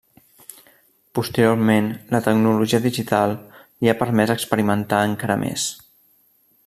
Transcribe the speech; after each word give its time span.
Posteriorment, 1.17 1.89
la 2.15 2.21
tecnologia 2.29 2.79
digital 2.87 3.35
li 3.37 3.93
ha 3.93 3.95
permès 4.01 4.35
experimentar 4.37 5.05
encara 5.11 5.37
més. 5.45 5.69